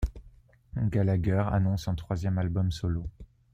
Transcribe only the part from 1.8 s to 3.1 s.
un troisième album solo.